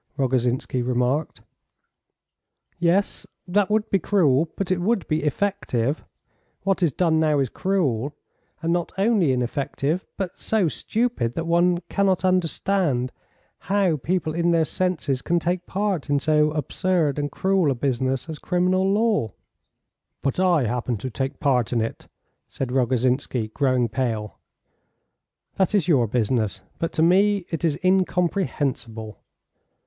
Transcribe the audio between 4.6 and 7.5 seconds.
it would be effective. What is done now is